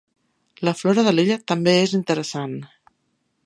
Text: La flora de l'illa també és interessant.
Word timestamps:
La 0.67 0.73
flora 0.79 1.03
de 1.07 1.13
l'illa 1.15 1.37
també 1.53 1.77
és 1.83 1.93
interessant. 2.01 2.57